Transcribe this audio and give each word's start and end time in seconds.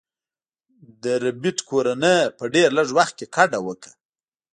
د 1.03 1.05
ربیټ 1.23 1.57
کورنۍ 1.69 2.17
په 2.37 2.43
ډیر 2.53 2.69
لږ 2.77 2.89
وخت 2.97 3.13
کې 3.19 3.25
کډه 3.35 3.59
وکړه 3.67 3.93